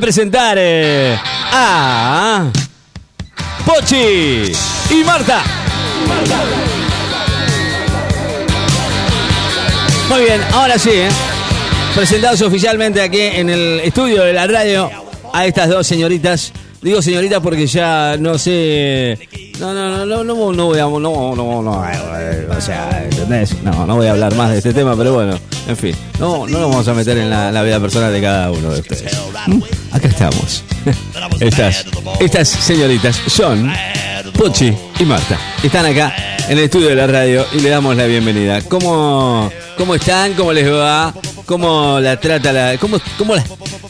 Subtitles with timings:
[0.00, 1.16] presentar eh,
[1.52, 2.50] a
[3.64, 4.52] Pochi
[4.90, 5.42] y Marta.
[10.08, 11.08] Muy bien, ahora sí, ¿eh?
[11.94, 14.90] presentados oficialmente aquí en el estudio de la radio
[15.32, 16.52] a estas dos señoritas.
[16.82, 19.18] Digo señoritas porque ya no sé.
[19.58, 20.82] No, no, no, no, no, no voy a.
[20.84, 23.62] No, no, no, eh, o sea, ¿entendés?
[23.62, 25.38] No, no voy a hablar más de este tema, pero bueno,
[25.68, 25.94] en fin.
[26.18, 28.80] No, no nos vamos a meter en la, la vida personal de cada uno de
[28.80, 29.14] ustedes.
[29.46, 29.60] ¿Mm?
[29.92, 30.64] Acá estamos.
[31.40, 31.84] Estas,
[32.20, 33.70] estas señoritas son
[34.38, 35.38] Pochi y Marta.
[35.62, 36.14] Están acá
[36.48, 38.62] en el estudio de la radio y le damos la bienvenida.
[38.62, 40.32] ¿Cómo, cómo están?
[40.34, 41.14] ¿Cómo les va?
[41.44, 43.34] ¿Cómo la trata la, cómo, cómo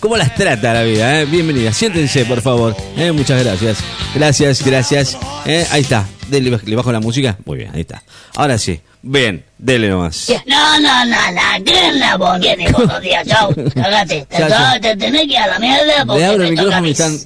[0.01, 1.21] cómo las trata la vida?
[1.21, 1.25] eh?
[1.27, 1.73] Bienvenida.
[1.73, 2.75] Siéntense, por favor.
[2.97, 3.79] Eh, Muchas gracias.
[4.15, 5.19] Gracias, gracias.
[5.47, 6.07] Eh, Ahí está.
[6.29, 7.37] Dele, ¿Le bajo la música?
[7.45, 8.03] Muy bien, ahí está.
[8.37, 8.81] Ahora sí.
[9.03, 10.31] Bien, dele nomás.
[10.47, 13.27] No, no, no, no, ¿qué es la días?
[13.27, 14.27] Chau, cagate.
[14.27, 17.19] Te, te tenés que ir a la mierda porque Le abro el micrófono y están.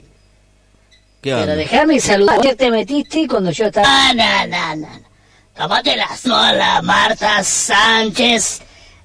[1.21, 2.41] ¿Qué Pero déjame saludar.
[2.41, 4.15] ¿Qué te metiste cuando yo estaba?
[4.15, 4.89] No, no, no, no.
[5.57, 8.61] Tómate la sola, Marta Sánchez,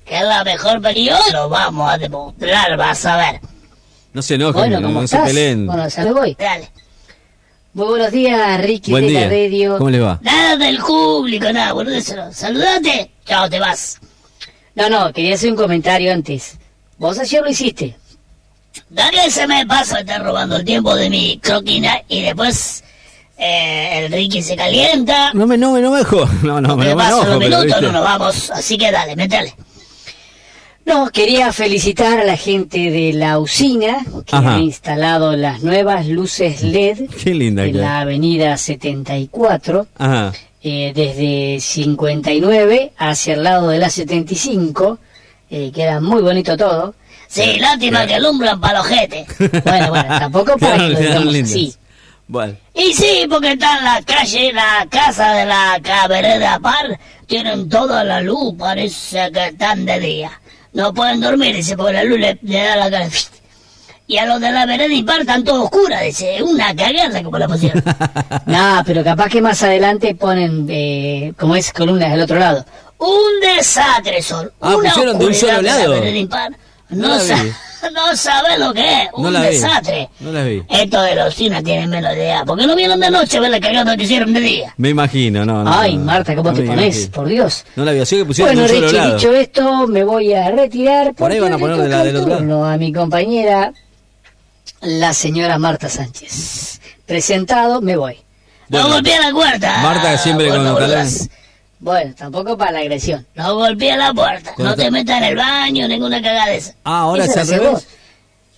[0.05, 1.31] que es la mejor periodista.
[1.31, 3.41] Lo vamos a demostrar, vas a ver.
[4.13, 5.29] No se enojen, Bueno, no, ¿cómo no se estás?
[5.29, 5.65] peleen.
[5.67, 6.35] Bueno, salud voy.
[6.39, 6.69] Dale.
[7.73, 9.19] Muy buenos días, Ricky Buen de día.
[9.21, 9.77] la radio.
[9.77, 10.19] ¿Cómo les va?
[10.23, 12.01] Nada del público, nada, boludo.
[12.33, 13.11] Saludate.
[13.25, 13.99] Chao, te vas.
[14.75, 16.57] No, no, quería hacer un comentario antes.
[16.97, 17.95] Vos ayer lo hiciste.
[18.89, 22.83] Dale ese me paso, está robando el tiempo de mi croquina y después
[23.37, 25.31] eh, el Ricky se calienta.
[25.33, 26.25] No me, no me, no me dejo.
[26.43, 28.51] No, no, me, no me paso enojo, pero, minutos, no nos vamos.
[28.51, 29.53] Así que dale, métele.
[30.89, 34.55] No, quería felicitar a la gente de la usina que Ajá.
[34.55, 40.33] ha instalado las nuevas luces LED Qué linda en que la avenida 74, Ajá.
[40.63, 44.97] eh, desde 59 hacia el lado de la 75.
[45.51, 46.95] Eh, queda muy bonito todo.
[47.27, 49.27] Sí, lástima que alumbran para los jetes.
[49.63, 51.75] Bueno, bueno, tampoco para que lo digamos así.
[52.27, 52.55] Bueno.
[52.73, 58.03] Y sí, porque está en la calle, la casa de la cabereda par, tienen toda
[58.03, 60.31] la luz, parece que están de día.
[60.73, 63.07] No pueden dormir, dice, porque la luz le, le da la cara.
[64.07, 67.47] Y a los de la vereda impar están todos oscuras, dice, una cagada como la
[67.47, 67.83] pusieron.
[68.45, 72.65] No, pero capaz que más adelante ponen, eh, como es, columnas del otro lado.
[72.97, 74.51] Un desastre son.
[74.59, 76.01] Ah, una pusieron de un solo la lado.
[76.89, 77.19] No No.
[77.93, 79.47] no sabes lo que es, No un la vi.
[79.47, 80.09] desastre.
[80.19, 80.63] No las vi.
[80.69, 82.43] Esto de los cines tienen menos idea.
[82.45, 84.73] ¿Por qué no vieron de noche a ver la cagada que hicieron de día?
[84.77, 85.71] Me imagino, no, no.
[85.79, 86.95] Ay, Marta, ¿cómo no te pones?
[86.95, 87.11] imagino.
[87.13, 87.65] Por Dios.
[87.75, 89.15] No la vi, así que pusieron Bueno, Richie, lado.
[89.15, 91.13] dicho esto, me voy a retirar.
[91.15, 92.65] Por ahí van a poner de la el del otro lado.
[92.65, 93.73] a mi compañera,
[94.81, 96.79] la señora Marta Sánchez.
[97.05, 98.17] Presentado, me voy.
[98.67, 98.87] Bueno.
[98.87, 99.77] no golpea la puerta.
[99.81, 101.27] Marta siempre con los.
[101.79, 103.25] Bueno, tampoco para la agresión.
[103.35, 104.53] No golpea la puerta.
[104.57, 106.73] No te metas en el baño, ninguna cagada de esa.
[106.83, 107.87] Ah, ahora haces revés.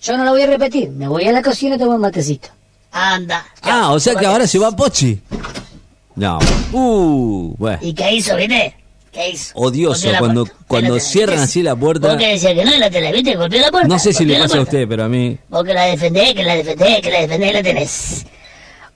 [0.02, 0.90] Yo no la voy a repetir.
[0.90, 2.48] Me voy a la cocina y tomo un matecito.
[2.90, 3.46] Anda.
[3.62, 5.20] Ah, o sea que ahora se va Pochi.
[6.16, 6.38] No.
[6.72, 7.78] Uh, bueno.
[7.80, 8.74] ¿Y qué hizo, viste?
[9.12, 9.52] ¿Qué hizo?
[9.54, 10.64] Odioso, Golpeó la cuando- puerta.
[10.66, 11.44] cuando Golpeó la cierran tele.
[11.44, 12.08] así la puerta.
[12.08, 13.36] Vos que decías que no en la tele, ¿viste?
[13.36, 13.88] Golpeó la puerta.
[13.88, 14.70] No sé si le la pasa a puerta.
[14.76, 15.38] usted, pero a mí.
[15.48, 18.26] Vos que la defendés, que la defendés, que la defendés, la tenés.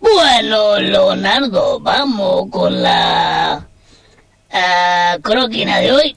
[0.01, 3.67] Bueno, Leonardo, vamos con la
[4.57, 6.17] ah, croquina de hoy.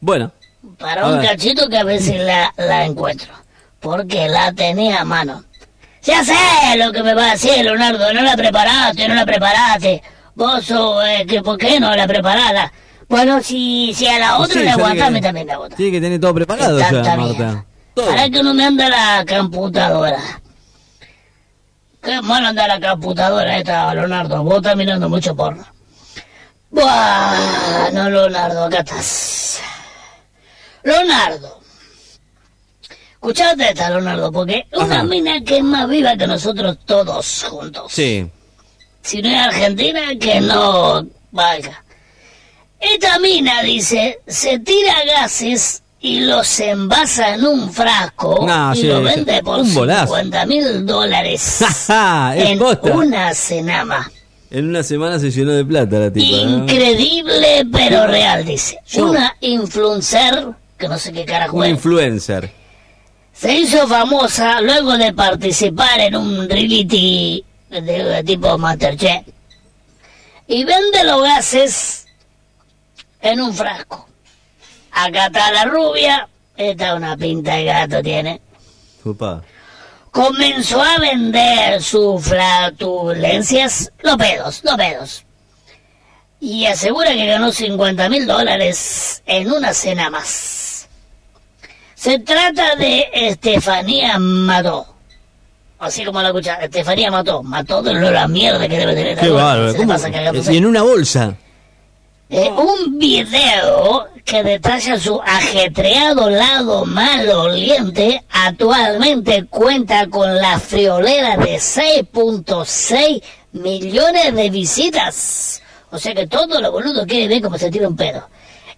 [0.00, 0.32] Bueno.
[0.78, 3.32] Para un cachito que a veces la, la encuentro.
[3.80, 5.44] Porque la tenía a mano.
[6.02, 6.34] Ya sé
[6.76, 8.12] lo que me va a decir, Leonardo.
[8.12, 10.02] No la preparaste, no la preparaste.
[10.34, 12.72] Vos sos, eh, que ¿por qué no la preparada?
[13.08, 15.46] Bueno, si, si a la otra Sí, le ya aguanta, tiene a mí que- también
[15.46, 15.76] me aguanta.
[15.76, 17.64] Tiene que tener todo preparado ya, Marta.
[17.94, 18.06] Todo.
[18.06, 20.18] Para que no me anda la computadora.
[22.02, 24.42] Qué mal anda la computadora esta, Leonardo.
[24.42, 25.64] Vos estás mirando mucho porno.
[26.72, 29.60] Bueno, Leonardo, acá estás.
[30.82, 31.60] Leonardo.
[33.12, 37.92] Escuchate esta, Leonardo, porque una mina que es más viva que nosotros todos juntos.
[37.92, 38.26] Sí.
[39.02, 41.84] Si no es Argentina, que no valga.
[42.80, 48.86] Esta mina, dice, se tira gases y los envasa en un frasco No, y sí,
[48.88, 49.04] lo sí.
[49.04, 50.06] vende por Un bolazo.
[50.16, 51.60] 50 mil dólares
[52.34, 52.92] en posta.
[52.92, 54.10] una cenama.
[54.54, 56.44] En una semana se llenó de plata la tipa.
[56.44, 56.58] ¿no?
[56.58, 58.78] Increíble, pero real, dice.
[58.86, 62.52] Yo- Una influencer, que no sé qué carajo Un es, influencer.
[63.32, 69.22] se hizo famosa luego de participar en un reality de, de tipo Masterchef.
[70.46, 72.06] Y vende los gases
[73.22, 74.06] en un frasco.
[74.90, 76.28] Acá está la rubia,
[76.58, 78.38] esta una pinta de gato tiene.
[79.02, 79.42] Opa.
[80.12, 85.24] Comenzó a vender sus flatulencias, los pedos, los pedos.
[86.38, 90.86] Y asegura que ganó 50 mil dólares en una cena más.
[91.94, 94.86] Se trata de Estefanía Madó.
[95.78, 99.16] así como la escucha, Estefanía mató, mató de la mierda que debe tener.
[99.16, 101.36] Cagando Y en una bolsa.
[102.32, 111.56] Eh, un video que detalla su ajetreado lado maloliente actualmente cuenta con la friolera de
[111.56, 115.62] 6.6 millones de visitas.
[115.90, 118.26] O sea que todo lo boludo quiere ver cómo se tira un pedo.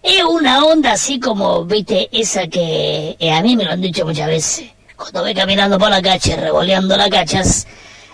[0.03, 4.05] Es una onda así como, viste, esa que eh, a mí me lo han dicho
[4.05, 4.69] muchas veces.
[4.97, 7.65] Cuando voy caminando por la calle, revoleando las cachas,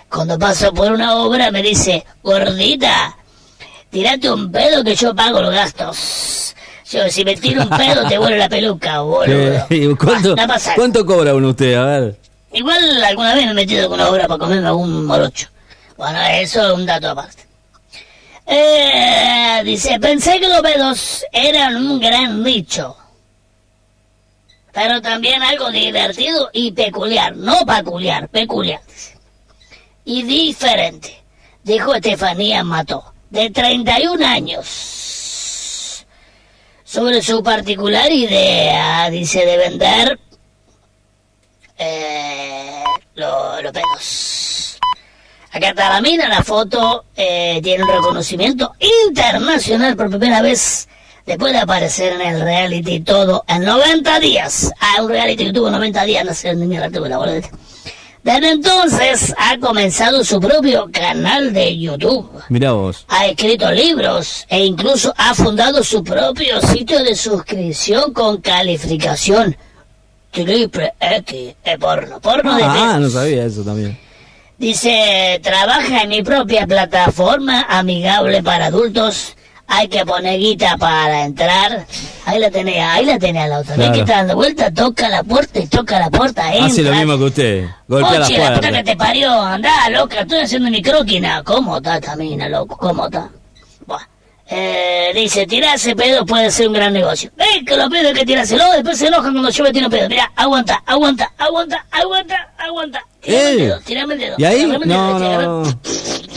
[0.08, 3.18] cuando paso por una obra me dice, gordita,
[3.92, 6.56] tirate un pedo que yo pago los gastos.
[6.90, 9.66] Yo, si me tiro un pedo te vuelve la peluca, boludo.
[9.70, 10.76] ¿Y ¿Cuánto, Va, va a pasar.
[10.76, 11.76] ¿Cuánto cobra uno usted?
[11.76, 12.20] A ver.
[12.54, 15.48] Igual alguna vez me he metido con una obra para comerme algún morocho.
[15.98, 17.46] Bueno, eso es un dato aparte.
[18.46, 22.98] Eh, dice, pensé que los pedos eran un gran nicho.
[24.74, 27.36] Pero también algo divertido y peculiar.
[27.36, 28.82] No peculiar, peculiar.
[30.04, 31.22] Y diferente.
[31.64, 36.06] Dijo Estefanía Mató, de 31 años.
[36.84, 40.20] Sobre su particular idea, dice, de vender
[41.78, 42.84] eh,
[43.16, 44.78] lo- los pedos.
[45.54, 48.74] Acá está la mina, la foto eh, tiene un reconocimiento
[49.06, 50.88] internacional por primera vez
[51.26, 54.72] después de aparecer en el reality todo en 90 días.
[54.80, 57.50] Ah, un reality que tuvo 90 días, no sé ni mierda tuvo la boleta.
[58.24, 62.30] Desde entonces ha comenzado su propio canal de YouTube.
[62.50, 63.06] Mirá vos.
[63.08, 69.58] Ha escrito libros e incluso ha fundado su propio sitio de suscripción con calificación
[70.30, 72.20] triple X de porno.
[72.22, 73.98] Porno de Ah, no sabía eso también.
[74.60, 79.36] Dice, trabaja en mi propia plataforma amigable para adultos.
[79.74, 81.86] Hay que poner guita para entrar.
[82.26, 83.76] Ahí la tenés, ahí la tenés a la otra.
[83.76, 83.94] Claro.
[83.94, 86.52] que está dando vuelta, toca la puerta y toca la puerta.
[86.52, 86.66] Entra.
[86.66, 87.66] Hace lo mismo que usted.
[87.88, 91.42] Golpea la Oye, la puta que te parió, andá, loca, estoy haciendo mi croquina.
[91.44, 92.76] ¿Cómo está esta mina, loco?
[92.78, 93.30] ¿Cómo está?
[93.88, 94.02] Buah.
[94.50, 97.32] Eh, dice, tirarse pedo puede ser un gran negocio.
[97.38, 100.10] Ven que los pedos hay que tirárselo, después se enojan cuando yo me tiro pedo.
[100.10, 103.06] Mira, aguanta, aguanta, aguanta, aguanta, aguanta.
[103.22, 104.36] Tirame el Eh, dedo, tirame el dedo.
[104.38, 104.66] ¿Y ahí?
[104.86, 105.64] No, no.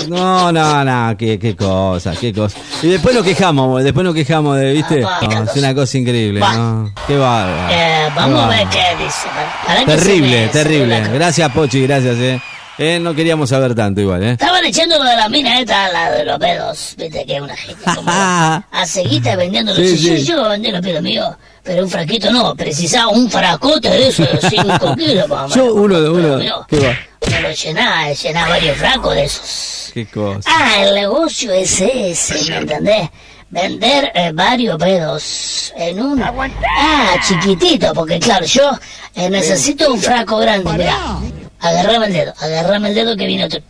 [0.08, 2.58] No, no, no, qué, qué cosa, qué cosa.
[2.82, 5.02] Y después nos quejamos, después nos quejamos de, ¿viste?
[5.02, 6.40] Ah, No, es una cosa increíble.
[6.40, 6.92] ¿no?
[7.06, 7.72] Qué bárbaro.
[7.72, 9.26] Eh, vamos a ver qué dice.
[9.66, 11.00] Para- Terrible, terrible.
[11.14, 12.40] Gracias, Pochi, gracias, eh.
[12.76, 14.32] Eh, no queríamos saber tanto igual, eh.
[14.32, 16.94] Estaban echando lo de la mina esta, la de los pedos.
[16.98, 20.24] Viste que es una gente como a seguita vendiendo los Sí, sí, sí.
[20.24, 21.28] Yo vendí los pedos míos,
[21.64, 22.54] pero un frasquito no.
[22.54, 26.36] Precisaba un frascote de esos de 5 kilos más o Yo uno de Pero uno.
[26.38, 26.96] mío, Qué va.
[27.30, 29.90] Me lo llenaba, llenaba varios frascos de esos.
[29.94, 30.40] Qué cosa.
[30.46, 33.08] Ah, el negocio es ese, ¿me entendés?
[33.48, 36.22] Vender eh, varios pedos en un...
[36.22, 38.70] Ah, chiquitito, porque claro, yo
[39.14, 41.18] eh, necesito un frasco grande, mirá.
[41.60, 43.60] Agarrame el dedo, agarrame el dedo que viene otro.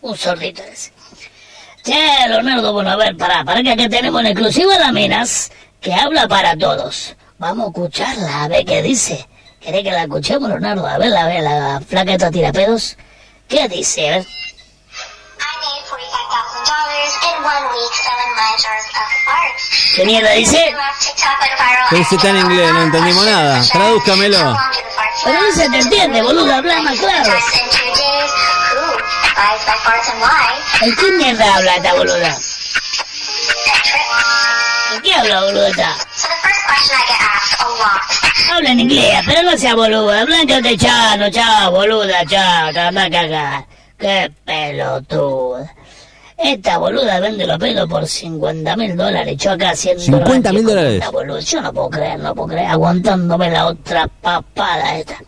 [0.00, 0.90] Un sordito ese.
[1.86, 5.94] Che, Leonardo, bueno, a ver, pará, para que acá tenemos en exclusiva las minas que
[5.94, 7.14] habla para todos.
[7.38, 9.28] Vamos a escucharla, a ver qué dice.
[9.60, 10.84] ¿Querés que la escuchemos, Leonardo?
[10.84, 12.96] A ver, a ver, la flaca esta tirapedos.
[13.46, 14.08] ¿Qué dice?
[14.08, 14.26] A ver.
[14.26, 14.26] I
[15.62, 19.94] made $45,000 in one week selling my jars of farts.
[19.94, 20.74] ¿Qué mierda dice?
[21.90, 23.62] And está en inglés, no entendimos nada.
[23.62, 24.58] Tradúzcamelo.
[25.24, 27.32] Pero no se te entiende, boludo, habla más claro.
[30.82, 32.38] ¿En qué mierda habla esta boluda?
[34.94, 35.96] ¿En qué habla, boluda esta?
[36.14, 39.74] So the first question I get asked a lot Habla en inglés, pero no sea
[39.74, 40.24] boluda.
[40.24, 43.66] Bláncate, chano, chao, boluda, chao, te anda a cagar.
[43.98, 45.74] Qué pelotuda.
[46.38, 49.36] Esta boluda vende los pelos por 50 mil dólares.
[49.38, 50.02] Yo acá haciendo...
[50.02, 50.94] 50.000 radio con dólares.
[50.94, 51.40] esta boluda.
[51.40, 52.70] Yo no puedo creer, no puedo creer.
[52.70, 55.18] Aguantándome la otra papada esta.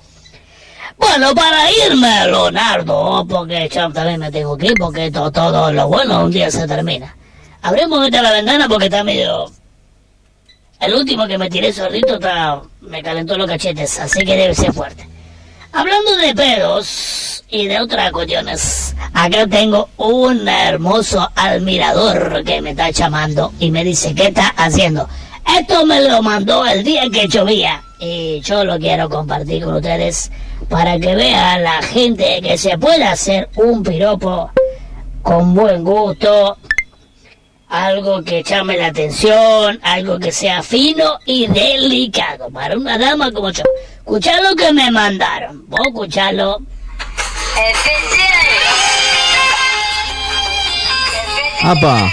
[0.99, 5.89] Bueno, para irme, Leonardo, porque yo también me tengo que ir, porque todo, todo lo
[5.89, 7.17] bueno un día se termina.
[7.63, 9.51] Abremos esta la ventana porque está medio...
[10.81, 14.73] El último que me tiré sordito está, me calentó los cachetes, así que debe ser
[14.73, 15.09] fuerte.
[15.73, 22.91] Hablando de pedos y de otras cuestiones, acá tengo un hermoso admirador que me está
[22.91, 25.09] llamando y me dice, ¿qué está haciendo?
[25.59, 30.31] Esto me lo mandó el día que llovía y yo lo quiero compartir con ustedes
[30.69, 34.51] para que vean la gente que se puede hacer un piropo
[35.23, 36.57] con buen gusto,
[37.69, 43.51] algo que llame la atención, algo que sea fino y delicado para una dama como
[43.51, 43.65] yo.
[43.99, 45.69] Escuchá lo que me mandaron.
[45.69, 46.59] Vos escuchalo.
[51.63, 52.13] Apa.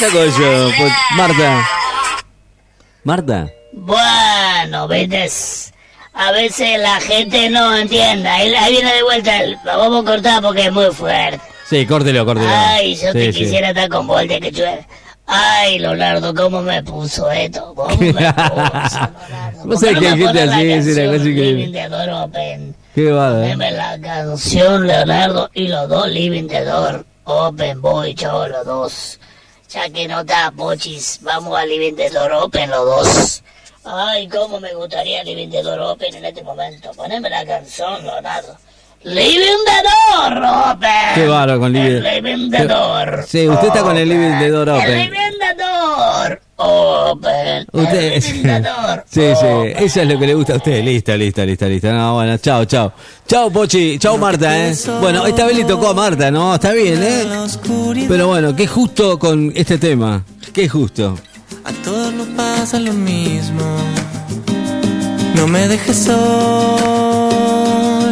[0.00, 0.70] ¿De dónde sacó eso?
[0.78, 1.68] Pues, Marta.
[3.04, 3.46] Marta.
[3.72, 5.72] Bueno, ves,
[6.14, 8.28] a veces la gente no entiende.
[8.28, 9.42] Ahí, ahí viene de vuelta.
[9.42, 11.40] el- Lo vamos a cortar porque es muy fuerte.
[11.68, 12.48] Sí, córtelo, córtelo.
[12.50, 14.86] Ay, yo te Sí, quisiera estar con vos que llueve.
[15.26, 17.72] Ay, Leonardo, ¿cómo me puso esto?
[17.74, 19.64] ¿Cómo me puso, Leonardo?
[19.64, 21.24] Vos ¿Por sabés qué que hay no gente así, es una cosa
[21.72, 22.76] the Door Open?
[22.94, 23.30] Qué va.
[23.32, 29.18] Deme la canción, Leonardo, y los dos Living the Door Open, voy yo, los dos.
[29.68, 33.42] Ya que no está, Pochis, vamos a Living the Door Open, los dos.
[33.84, 36.90] Ay, cómo me gustaría Living the Door Open en este momento.
[36.92, 38.56] Poneme la canción, Leonardo.
[39.02, 40.42] Living the Door
[40.72, 40.90] Open.
[41.14, 43.24] Qué bárbaro con Living- Living the Door.
[43.28, 44.90] Sí, usted está con el Living the Door Open.
[44.90, 49.76] El Living the Door Usted, the Door sí, sí, Open.
[49.76, 50.84] eso es lo que le gusta a usted.
[50.84, 51.92] Listo, listo, listo, listo.
[51.92, 52.92] No, bueno, chao, chao.
[53.26, 54.74] Chao, Pochi, chao, Marta, ¿eh?
[55.00, 56.54] Bueno, esta vez le tocó a Marta, ¿no?
[56.54, 57.24] Está bien, ¿eh?
[58.08, 60.24] Pero bueno, qué justo con este tema.
[60.52, 61.18] Qué justo.
[61.64, 63.64] A todos nos pasa lo mismo.
[65.34, 66.20] No me dejes solo